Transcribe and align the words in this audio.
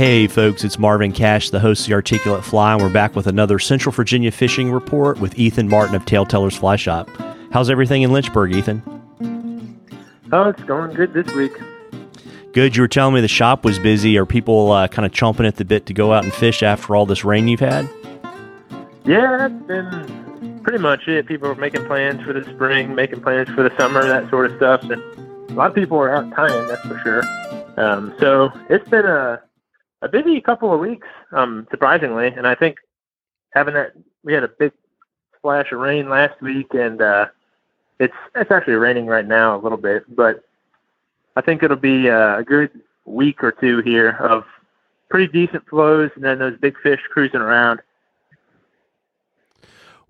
Hey, 0.00 0.28
folks, 0.28 0.64
it's 0.64 0.78
Marvin 0.78 1.12
Cash, 1.12 1.50
the 1.50 1.60
host 1.60 1.82
of 1.82 1.88
the 1.88 1.92
Articulate 1.92 2.42
Fly, 2.42 2.72
and 2.72 2.80
we're 2.80 2.88
back 2.88 3.14
with 3.14 3.26
another 3.26 3.58
Central 3.58 3.92
Virginia 3.92 4.30
fishing 4.30 4.72
report 4.72 5.20
with 5.20 5.38
Ethan 5.38 5.68
Martin 5.68 5.94
of 5.94 6.06
TaleTellers 6.06 6.56
Fly 6.56 6.76
Shop. 6.76 7.10
How's 7.52 7.68
everything 7.68 8.00
in 8.00 8.10
Lynchburg, 8.10 8.54
Ethan? 8.54 8.82
Oh, 10.32 10.48
it's 10.48 10.62
going 10.62 10.94
good 10.94 11.12
this 11.12 11.30
week. 11.34 11.52
Good. 12.54 12.76
You 12.76 12.82
were 12.82 12.88
telling 12.88 13.14
me 13.14 13.20
the 13.20 13.28
shop 13.28 13.62
was 13.62 13.78
busy. 13.78 14.16
Are 14.16 14.24
people 14.24 14.72
uh, 14.72 14.88
kind 14.88 15.04
of 15.04 15.12
chomping 15.12 15.46
at 15.46 15.56
the 15.56 15.66
bit 15.66 15.84
to 15.84 15.92
go 15.92 16.14
out 16.14 16.24
and 16.24 16.32
fish 16.32 16.62
after 16.62 16.96
all 16.96 17.04
this 17.04 17.22
rain 17.22 17.46
you've 17.46 17.60
had? 17.60 17.86
Yeah, 19.04 19.36
that's 19.36 19.66
been 19.66 20.60
pretty 20.62 20.78
much 20.78 21.08
it. 21.08 21.26
People 21.26 21.48
are 21.48 21.54
making 21.54 21.84
plans 21.84 22.22
for 22.22 22.32
the 22.32 22.50
spring, 22.54 22.94
making 22.94 23.20
plans 23.20 23.50
for 23.50 23.68
the 23.68 23.76
summer, 23.76 24.02
that 24.06 24.30
sort 24.30 24.50
of 24.50 24.56
stuff. 24.56 24.82
And 24.84 25.50
a 25.50 25.52
lot 25.52 25.68
of 25.68 25.74
people 25.74 25.98
are 25.98 26.16
out 26.16 26.34
tying, 26.34 26.68
that's 26.68 26.80
for 26.86 26.98
sure. 27.00 27.22
Um, 27.76 28.14
so 28.18 28.50
it's 28.70 28.88
been 28.88 29.04
a 29.04 29.42
a 30.02 30.08
busy 30.08 30.40
couple 30.40 30.72
of 30.72 30.80
weeks, 30.80 31.06
um, 31.32 31.66
surprisingly. 31.70 32.28
And 32.28 32.46
I 32.46 32.54
think 32.54 32.76
having 33.50 33.74
that, 33.74 33.92
we 34.24 34.32
had 34.32 34.44
a 34.44 34.48
big 34.48 34.72
splash 35.36 35.72
of 35.72 35.80
rain 35.80 36.08
last 36.08 36.40
week, 36.40 36.74
and 36.74 37.00
uh, 37.00 37.26
it's 37.98 38.14
it's 38.34 38.50
actually 38.50 38.74
raining 38.74 39.06
right 39.06 39.26
now 39.26 39.56
a 39.56 39.60
little 39.60 39.78
bit, 39.78 40.04
but 40.14 40.44
I 41.36 41.40
think 41.40 41.62
it'll 41.62 41.76
be 41.76 42.10
uh, 42.10 42.38
a 42.38 42.44
good 42.44 42.70
week 43.04 43.42
or 43.42 43.52
two 43.52 43.80
here 43.80 44.16
of 44.20 44.44
pretty 45.08 45.30
decent 45.32 45.66
flows, 45.68 46.10
and 46.14 46.24
then 46.24 46.38
those 46.38 46.58
big 46.58 46.78
fish 46.82 47.00
cruising 47.10 47.40
around. 47.40 47.80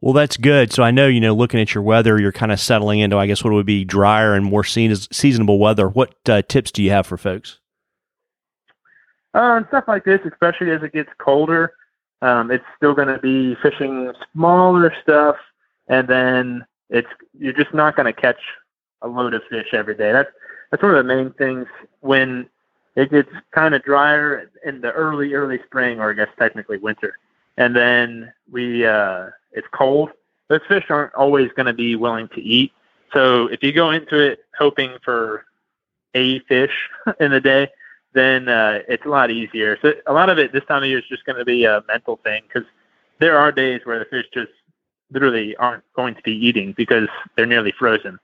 Well, 0.00 0.14
that's 0.14 0.38
good. 0.38 0.72
So 0.72 0.82
I 0.82 0.90
know, 0.90 1.08
you 1.08 1.20
know, 1.20 1.34
looking 1.34 1.60
at 1.60 1.74
your 1.74 1.84
weather, 1.84 2.18
you're 2.18 2.32
kind 2.32 2.52
of 2.52 2.58
settling 2.58 3.00
into, 3.00 3.18
I 3.18 3.26
guess, 3.26 3.44
what 3.44 3.52
would 3.52 3.66
be 3.66 3.84
drier 3.84 4.34
and 4.34 4.46
more 4.46 4.64
seasonable 4.64 5.58
weather. 5.58 5.88
What 5.88 6.14
uh, 6.26 6.40
tips 6.48 6.70
do 6.70 6.82
you 6.82 6.90
have 6.90 7.06
for 7.06 7.18
folks? 7.18 7.58
Uh, 9.34 9.56
and 9.56 9.66
stuff 9.68 9.84
like 9.86 10.04
this, 10.04 10.20
especially 10.24 10.70
as 10.70 10.82
it 10.82 10.92
gets 10.92 11.10
colder, 11.18 11.72
um, 12.22 12.50
it's 12.50 12.64
still 12.76 12.94
going 12.94 13.08
to 13.08 13.18
be 13.18 13.54
fishing 13.62 14.12
smaller 14.32 14.92
stuff, 15.02 15.36
and 15.88 16.06
then 16.08 16.66
it's 16.90 17.08
you're 17.38 17.52
just 17.52 17.72
not 17.72 17.96
going 17.96 18.12
to 18.12 18.20
catch 18.20 18.40
a 19.02 19.08
load 19.08 19.34
of 19.34 19.42
fish 19.48 19.68
every 19.72 19.94
day. 19.94 20.12
That's 20.12 20.30
that's 20.70 20.82
one 20.82 20.94
of 20.94 21.04
the 21.04 21.14
main 21.14 21.32
things 21.34 21.66
when 22.00 22.48
it 22.96 23.10
gets 23.10 23.30
kind 23.52 23.74
of 23.74 23.82
drier 23.84 24.50
in 24.64 24.80
the 24.80 24.92
early 24.92 25.32
early 25.34 25.60
spring, 25.64 26.00
or 26.00 26.10
I 26.10 26.14
guess 26.14 26.28
technically 26.38 26.78
winter, 26.78 27.14
and 27.56 27.74
then 27.74 28.32
we 28.50 28.84
uh, 28.84 29.28
it's 29.52 29.68
cold. 29.72 30.10
Those 30.48 30.60
fish 30.68 30.84
aren't 30.90 31.14
always 31.14 31.50
going 31.52 31.66
to 31.66 31.72
be 31.72 31.94
willing 31.96 32.28
to 32.34 32.40
eat. 32.40 32.72
So 33.12 33.46
if 33.46 33.62
you 33.62 33.72
go 33.72 33.90
into 33.90 34.18
it 34.18 34.40
hoping 34.58 34.96
for 35.04 35.44
a 36.14 36.40
fish 36.40 36.72
in 37.20 37.30
the 37.30 37.40
day, 37.40 37.68
then 38.12 38.48
uh, 38.48 38.80
it's 38.88 39.04
a 39.06 39.08
lot 39.08 39.30
easier. 39.30 39.78
So 39.82 39.92
a 40.06 40.12
lot 40.12 40.28
of 40.28 40.38
it 40.38 40.52
this 40.52 40.64
time 40.64 40.82
of 40.82 40.88
year 40.88 40.98
is 40.98 41.04
just 41.08 41.24
going 41.24 41.38
to 41.38 41.44
be 41.44 41.64
a 41.64 41.82
mental 41.86 42.16
thing 42.24 42.42
because 42.46 42.68
there 43.18 43.38
are 43.38 43.52
days 43.52 43.80
where 43.84 43.98
the 43.98 44.04
fish 44.06 44.26
just 44.32 44.50
literally 45.12 45.56
aren't 45.56 45.84
going 45.94 46.14
to 46.14 46.22
be 46.22 46.32
eating 46.32 46.72
because 46.76 47.08
they're 47.36 47.46
nearly 47.46 47.72
frozen. 47.78 48.18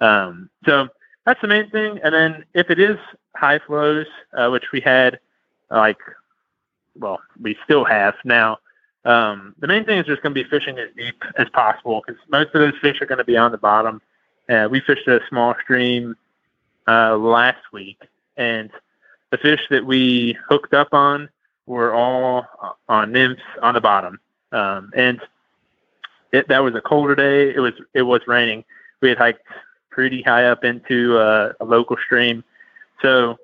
Um, 0.00 0.48
so 0.64 0.88
that's 1.24 1.40
the 1.40 1.48
main 1.48 1.70
thing. 1.70 2.00
And 2.02 2.14
then 2.14 2.44
if 2.54 2.70
it 2.70 2.78
is 2.78 2.96
high 3.36 3.58
flows, 3.58 4.06
uh, 4.32 4.48
which 4.48 4.72
we 4.72 4.80
had, 4.80 5.20
like, 5.70 5.98
well, 6.98 7.20
we 7.40 7.56
still 7.64 7.84
have 7.84 8.14
now. 8.24 8.58
Um, 9.04 9.54
the 9.58 9.66
main 9.66 9.84
thing 9.84 9.98
is 9.98 10.06
just 10.06 10.22
going 10.22 10.34
to 10.34 10.42
be 10.42 10.48
fishing 10.48 10.78
as 10.78 10.88
deep 10.96 11.22
as 11.36 11.48
possible 11.50 12.02
because 12.04 12.20
most 12.28 12.54
of 12.54 12.60
those 12.60 12.74
fish 12.80 13.00
are 13.00 13.06
going 13.06 13.18
to 13.18 13.24
be 13.24 13.36
on 13.36 13.52
the 13.52 13.58
bottom. 13.58 14.02
Uh, 14.48 14.68
we 14.70 14.80
fished 14.80 15.06
a 15.06 15.20
small 15.28 15.54
stream 15.62 16.16
uh, 16.86 17.16
last 17.16 17.62
week, 17.72 18.00
and 18.36 18.70
the 19.30 19.38
fish 19.38 19.60
that 19.70 19.84
we 19.84 20.36
hooked 20.48 20.74
up 20.74 20.92
on 20.92 21.28
were 21.66 21.92
all 21.92 22.46
on 22.88 23.12
nymphs 23.12 23.42
on 23.62 23.74
the 23.74 23.80
bottom. 23.80 24.18
Um, 24.52 24.90
and 24.96 25.20
it, 26.32 26.48
that 26.48 26.60
was 26.60 26.74
a 26.74 26.80
colder 26.80 27.14
day. 27.14 27.54
It 27.54 27.60
was 27.60 27.74
it 27.94 28.02
was 28.02 28.22
raining. 28.26 28.64
We 29.00 29.08
had 29.08 29.18
hiked 29.18 29.42
pretty 29.90 30.22
high 30.22 30.46
up 30.46 30.64
into 30.64 31.18
uh, 31.18 31.52
a 31.60 31.64
local 31.64 31.96
stream, 32.04 32.42
so 33.02 33.38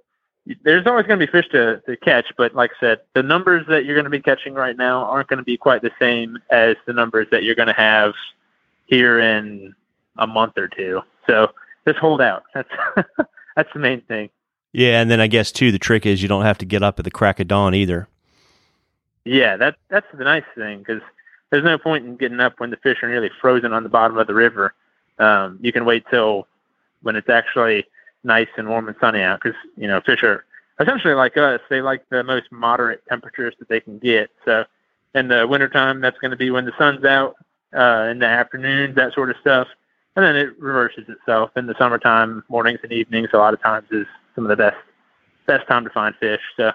there's 0.63 0.87
always 0.87 1.07
going 1.07 1.19
to 1.19 1.27
be 1.27 1.31
fish 1.31 1.49
to, 1.53 1.81
to 1.87 1.97
catch. 1.97 2.27
But 2.37 2.55
like 2.55 2.71
I 2.77 2.81
said, 2.81 3.01
the 3.15 3.23
numbers 3.23 3.67
that 3.69 3.85
you're 3.85 3.95
going 3.95 4.05
to 4.05 4.11
be 4.11 4.21
catching 4.21 4.55
right 4.55 4.77
now 4.77 5.05
aren't 5.05 5.29
going 5.29 5.39
to 5.39 5.45
be 5.45 5.57
quite 5.57 5.83
the 5.83 5.91
same 5.99 6.39
as 6.51 6.77
the 6.87 6.93
numbers 6.93 7.29
that 7.31 7.45
you're 7.45 7.55
going 7.55 7.69
to 7.69 7.75
have 7.75 8.13
here 8.87 9.21
in 9.21 9.75
a 10.19 10.27
month 10.27 10.59
or 10.59 10.69
two. 10.69 11.01
So 11.27 11.51
just 11.87 11.99
hold 11.99 12.21
out. 12.21 12.45
That's 12.55 12.69
that's 13.57 13.73
the 13.73 13.81
main 13.81 14.03
thing. 14.03 14.29
Yeah, 14.75 15.01
and 15.01 15.09
then 15.09 15.21
I 15.21 15.29
guess 15.29 15.53
too 15.53 15.71
the 15.71 15.79
trick 15.79 16.05
is 16.05 16.21
you 16.21 16.27
don't 16.27 16.43
have 16.43 16.59
to 16.59 16.67
get 16.67 16.83
up 16.83 16.99
at 16.99 17.05
the 17.05 17.11
crack 17.11 17.39
of 17.39 17.47
dawn 17.47 17.77
either. 17.77 18.09
Yeah, 19.25 19.57
that 19.57 19.77
that's 19.89 20.07
the 20.13 20.25
nice 20.25 20.45
thing 20.57 20.81
because 20.81 21.01
there's 21.51 21.65
no 21.65 21.79
point 21.79 22.05
in 22.05 22.17
getting 22.17 22.41
up 22.41 22.59
when 22.59 22.71
the 22.71 22.77
fish 22.79 22.99
are 23.03 23.09
nearly 23.09 23.31
frozen 23.41 23.73
on 23.73 23.85
the 23.85 23.89
bottom 23.89 24.19
of 24.19 24.27
the 24.27 24.35
river. 24.35 24.75
Um, 25.21 25.61
you 25.63 25.73
can 25.73 25.85
wait 25.85 26.05
till 26.11 26.49
when 27.03 27.15
it's 27.15 27.29
actually 27.29 27.85
nice 28.25 28.49
and 28.57 28.69
warm 28.69 28.89
and 28.89 28.97
sunny 29.01 29.23
out 29.23 29.41
because 29.41 29.57
you 29.77 29.87
know 29.87 30.01
fish 30.01 30.25
are 30.25 30.45
essentially 30.81 31.15
like 31.15 31.37
us. 31.37 31.61
They 31.71 31.81
like 31.81 32.05
the 32.09 32.25
most 32.25 32.51
moderate 32.51 33.05
temperatures 33.09 33.55
that 33.61 33.69
they 33.69 33.79
can 33.79 33.99
get. 33.99 34.29
So 34.45 34.65
in 35.15 35.29
the 35.29 35.47
wintertime, 35.47 36.01
that's 36.01 36.19
going 36.19 36.33
to 36.33 36.37
be 36.37 36.51
when 36.51 36.65
the 36.65 36.73
sun's 36.77 37.05
out 37.05 37.37
uh, 37.73 38.09
in 38.11 38.19
the 38.19 38.27
afternoons, 38.27 38.97
that 38.97 39.15
sort 39.15 39.31
of 39.31 39.37
stuff. 39.41 39.69
And 40.17 40.25
then 40.25 40.35
it 40.35 40.59
reverses 40.59 41.09
itself 41.09 41.53
in 41.57 41.67
the 41.67 41.77
summertime, 41.79 42.43
mornings 42.49 42.81
and 42.83 42.91
evenings. 42.93 43.29
A 43.33 43.37
lot 43.37 43.55
of 43.55 43.63
times 43.63 43.87
is 43.93 44.07
some 44.35 44.45
of 44.45 44.49
the 44.49 44.57
best 44.57 44.77
best 45.47 45.67
time 45.69 45.85
to 45.85 45.91
find 45.91 46.15
fish. 46.17 46.41
So 46.57 46.73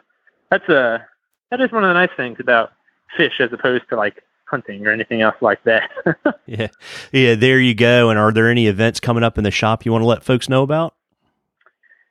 that's 0.50 0.68
a 0.70 1.06
that 1.52 1.62
is 1.62 1.72
one 1.72 1.84
of 1.84 1.90
the 1.90 1.94
nice 1.94 2.16
things 2.16 2.38
about 2.40 2.72
fish 3.18 3.34
as 3.40 3.52
opposed 3.52 3.90
to 3.90 3.96
like 3.96 4.24
hunting 4.46 4.86
or 4.86 4.92
anything 4.92 5.22
else 5.22 5.36
like 5.42 5.64
that. 5.64 5.90
yeah, 6.46 6.68
yeah. 7.12 7.36
There 7.36 7.60
you 7.60 7.74
go. 7.74 8.10
And 8.10 8.20
are 8.20 8.32
there 8.32 8.50
any 8.50 8.68
events 8.68 9.00
coming 9.00 9.24
up 9.24 9.38
in 9.38 9.44
the 9.44 9.52
shop 9.52 9.86
you 9.86 9.92
want 9.92 10.02
to 10.02 10.08
let 10.08 10.24
folks 10.24 10.50
know 10.50 10.64
about? 10.64 10.96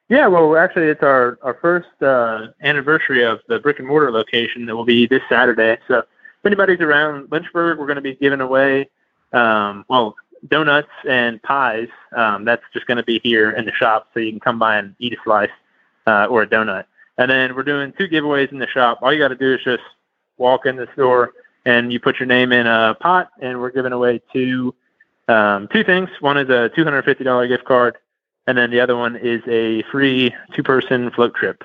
Yeah, 0.08 0.26
well, 0.26 0.56
actually, 0.56 0.86
it's 0.86 1.02
our 1.02 1.38
our 1.42 1.58
first 1.60 2.02
uh, 2.02 2.48
anniversary 2.62 3.24
of 3.24 3.40
the 3.48 3.58
brick 3.58 3.78
and 3.78 3.86
mortar 3.86 4.10
location 4.10 4.66
that 4.66 4.74
will 4.74 4.86
be 4.86 5.06
this 5.06 5.22
Saturday. 5.28 5.78
So 5.86 5.98
if 5.98 6.46
anybody's 6.46 6.80
around 6.80 7.28
Lynchburg, 7.30 7.78
we're 7.78 7.86
going 7.86 7.96
to 7.96 8.02
be 8.02 8.14
giving 8.14 8.40
away, 8.40 8.88
um, 9.32 9.84
well, 9.88 10.16
donuts 10.46 10.88
and 11.08 11.42
pies. 11.42 11.88
Um, 12.16 12.44
that's 12.44 12.62
just 12.72 12.86
going 12.86 12.96
to 12.98 13.02
be 13.02 13.20
here 13.22 13.50
in 13.50 13.64
the 13.64 13.72
shop, 13.72 14.08
so 14.14 14.20
you 14.20 14.30
can 14.30 14.40
come 14.40 14.58
by 14.58 14.78
and 14.78 14.94
eat 14.98 15.12
a 15.12 15.16
slice 15.24 15.50
uh, 16.06 16.26
or 16.26 16.42
a 16.42 16.46
donut. 16.46 16.84
And 17.18 17.30
then 17.30 17.56
we're 17.56 17.64
doing 17.64 17.92
two 17.98 18.08
giveaways 18.08 18.52
in 18.52 18.58
the 18.58 18.68
shop. 18.68 19.00
All 19.02 19.12
you 19.12 19.18
got 19.18 19.28
to 19.28 19.36
do 19.36 19.54
is 19.54 19.60
just 19.64 19.82
walk 20.36 20.66
in 20.66 20.76
the 20.76 20.88
store 20.92 21.32
and 21.66 21.92
you 21.92 22.00
put 22.00 22.18
your 22.18 22.26
name 22.26 22.52
in 22.52 22.66
a 22.66 22.96
pot, 23.00 23.30
and 23.40 23.60
we're 23.60 23.70
giving 23.70 23.92
away 23.92 24.22
two 24.32 24.74
um, 25.28 25.68
two 25.68 25.84
things. 25.84 26.08
One 26.20 26.38
is 26.38 26.48
a 26.48 26.70
two 26.74 26.84
hundred 26.84 27.04
fifty 27.04 27.24
dollar 27.24 27.46
gift 27.46 27.64
card, 27.64 27.98
and 28.46 28.56
then 28.56 28.70
the 28.70 28.80
other 28.80 28.96
one 28.96 29.16
is 29.16 29.42
a 29.46 29.82
free 29.90 30.34
two 30.54 30.62
person 30.62 31.10
float 31.10 31.34
trip. 31.34 31.62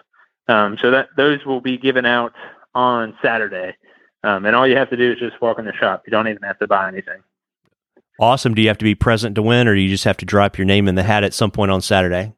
Um, 0.50 0.78
so 0.82 0.92
that 0.92 1.10
those 1.16 1.46
will 1.46 1.62
be 1.62 1.78
given 1.78 2.06
out 2.06 2.34
on 2.76 3.18
Saturday. 3.22 3.76
Um, 4.26 4.46
and 4.46 4.56
all 4.56 4.68
you 4.68 4.76
have 4.76 4.90
to 4.90 4.98
do 4.98 5.12
is 5.14 5.20
just 5.20 5.40
walk 5.42 5.60
in 5.60 5.66
the 5.66 5.74
shop. 5.74 6.04
You 6.06 6.12
don't 6.12 6.28
even 6.28 6.44
have 6.44 6.60
to 6.60 6.68
buy 6.68 6.88
anything. 6.88 7.24
Awesome. 8.20 8.54
Do 8.54 8.62
you 8.62 8.68
have 8.68 8.78
to 8.78 8.86
be 8.86 8.96
present 8.96 9.36
to 9.36 9.42
win, 9.42 9.68
or 9.68 9.76
do 9.76 9.82
you 9.82 9.90
just 9.90 10.04
have 10.04 10.18
to 10.18 10.26
drop 10.26 10.58
your 10.58 10.66
name 10.66 10.88
in 10.88 10.96
the 10.96 11.04
hat 11.04 11.24
at 11.24 11.34
some 11.34 11.52
point 11.52 11.72
on 11.72 11.82
Saturday? 11.82 12.34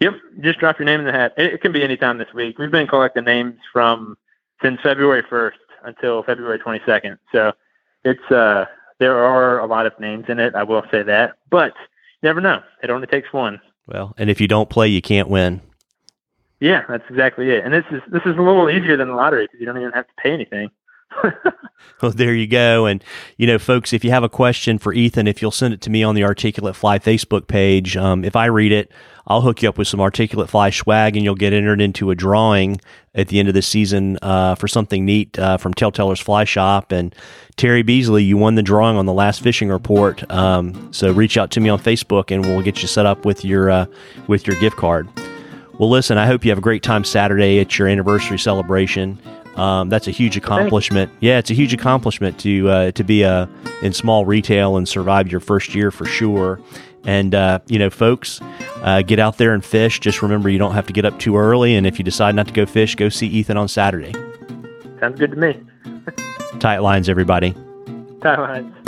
Yep, 0.00 0.14
just 0.40 0.58
drop 0.58 0.78
your 0.78 0.86
name 0.86 1.00
in 1.00 1.06
the 1.06 1.12
hat. 1.12 1.34
It, 1.36 1.54
it 1.54 1.60
can 1.60 1.72
be 1.72 1.82
any 1.82 1.96
time 1.96 2.18
this 2.18 2.32
week. 2.34 2.58
We've 2.58 2.70
been 2.70 2.88
collecting 2.88 3.24
names 3.24 3.54
from 3.72 4.16
since 4.60 4.80
February 4.82 5.22
1st 5.22 5.52
until 5.84 6.22
February 6.22 6.58
22nd. 6.58 7.18
So 7.30 7.52
it's 8.04 8.30
uh, 8.30 8.64
there 8.98 9.18
are 9.18 9.60
a 9.60 9.66
lot 9.66 9.86
of 9.86 9.98
names 10.00 10.24
in 10.28 10.38
it. 10.40 10.54
I 10.54 10.62
will 10.62 10.82
say 10.90 11.02
that, 11.02 11.34
but 11.50 11.72
you 12.20 12.28
never 12.28 12.40
know. 12.40 12.62
It 12.82 12.90
only 12.90 13.06
takes 13.06 13.32
one. 13.32 13.60
Well, 13.86 14.14
and 14.16 14.30
if 14.30 14.40
you 14.40 14.48
don't 14.48 14.70
play, 14.70 14.88
you 14.88 15.02
can't 15.02 15.28
win. 15.28 15.60
Yeah, 16.60 16.82
that's 16.88 17.04
exactly 17.10 17.50
it. 17.50 17.64
And 17.64 17.74
this 17.74 17.84
is 17.90 18.00
this 18.08 18.22
is 18.24 18.36
a 18.36 18.42
little 18.42 18.70
easier 18.70 18.96
than 18.96 19.08
the 19.08 19.14
lottery 19.14 19.46
because 19.46 19.60
you 19.60 19.66
don't 19.66 19.78
even 19.78 19.92
have 19.92 20.06
to 20.06 20.14
pay 20.22 20.32
anything. 20.32 20.70
well, 22.02 22.12
there 22.12 22.34
you 22.34 22.46
go. 22.46 22.86
And, 22.86 23.02
you 23.36 23.46
know, 23.46 23.58
folks, 23.58 23.92
if 23.92 24.04
you 24.04 24.10
have 24.10 24.24
a 24.24 24.28
question 24.28 24.78
for 24.78 24.92
Ethan, 24.92 25.26
if 25.26 25.40
you'll 25.40 25.50
send 25.50 25.74
it 25.74 25.80
to 25.82 25.90
me 25.90 26.02
on 26.02 26.14
the 26.14 26.24
Articulate 26.24 26.76
Fly 26.76 26.98
Facebook 26.98 27.46
page, 27.46 27.96
um, 27.96 28.24
if 28.24 28.36
I 28.36 28.46
read 28.46 28.72
it, 28.72 28.90
I'll 29.26 29.40
hook 29.40 29.62
you 29.62 29.68
up 29.68 29.78
with 29.78 29.86
some 29.86 30.00
Articulate 30.00 30.50
Fly 30.50 30.70
swag 30.70 31.16
and 31.16 31.24
you'll 31.24 31.36
get 31.36 31.52
entered 31.52 31.80
into 31.80 32.10
a 32.10 32.14
drawing 32.14 32.80
at 33.14 33.28
the 33.28 33.38
end 33.38 33.48
of 33.48 33.54
the 33.54 33.62
season 33.62 34.18
uh, 34.20 34.56
for 34.56 34.66
something 34.66 35.04
neat 35.04 35.38
uh, 35.38 35.58
from 35.58 35.74
TaleTellers 35.74 36.20
Fly 36.20 36.44
Shop. 36.44 36.90
And 36.90 37.14
Terry 37.56 37.82
Beasley, 37.82 38.24
you 38.24 38.36
won 38.36 38.56
the 38.56 38.62
drawing 38.62 38.96
on 38.96 39.06
the 39.06 39.12
last 39.12 39.40
fishing 39.40 39.68
report. 39.68 40.28
Um, 40.30 40.92
so 40.92 41.12
reach 41.12 41.36
out 41.36 41.52
to 41.52 41.60
me 41.60 41.68
on 41.68 41.78
Facebook 41.78 42.30
and 42.30 42.44
we'll 42.44 42.62
get 42.62 42.82
you 42.82 42.88
set 42.88 43.06
up 43.06 43.24
with 43.24 43.44
your, 43.44 43.70
uh, 43.70 43.86
with 44.26 44.46
your 44.46 44.58
gift 44.58 44.76
card. 44.76 45.08
Well, 45.78 45.88
listen, 45.88 46.18
I 46.18 46.26
hope 46.26 46.44
you 46.44 46.50
have 46.50 46.58
a 46.58 46.62
great 46.62 46.82
time 46.82 47.04
Saturday 47.04 47.60
at 47.60 47.78
your 47.78 47.88
anniversary 47.88 48.38
celebration. 48.38 49.18
Um, 49.56 49.88
that's 49.88 50.08
a 50.08 50.10
huge 50.10 50.36
accomplishment. 50.36 51.12
Yeah, 51.20 51.38
it's 51.38 51.50
a 51.50 51.54
huge 51.54 51.74
accomplishment 51.74 52.38
to 52.40 52.68
uh, 52.70 52.90
to 52.92 53.04
be 53.04 53.24
uh, 53.24 53.46
in 53.82 53.92
small 53.92 54.24
retail 54.24 54.76
and 54.76 54.88
survive 54.88 55.30
your 55.30 55.40
first 55.40 55.74
year 55.74 55.90
for 55.90 56.06
sure. 56.06 56.60
And, 57.04 57.34
uh, 57.34 57.58
you 57.66 57.80
know, 57.80 57.90
folks, 57.90 58.40
uh, 58.82 59.02
get 59.02 59.18
out 59.18 59.38
there 59.38 59.54
and 59.54 59.64
fish. 59.64 59.98
Just 59.98 60.22
remember 60.22 60.48
you 60.48 60.58
don't 60.58 60.74
have 60.74 60.86
to 60.86 60.92
get 60.92 61.04
up 61.04 61.18
too 61.18 61.36
early. 61.36 61.74
And 61.74 61.84
if 61.84 61.98
you 61.98 62.04
decide 62.04 62.34
not 62.36 62.46
to 62.46 62.52
go 62.52 62.64
fish, 62.64 62.94
go 62.94 63.08
see 63.08 63.26
Ethan 63.26 63.56
on 63.56 63.66
Saturday. 63.66 64.12
Sounds 65.00 65.18
good 65.18 65.32
to 65.32 65.36
me. 65.36 65.60
Tight 66.60 66.78
lines, 66.78 67.08
everybody. 67.08 67.54
Tight 68.20 68.38
lines. 68.38 68.81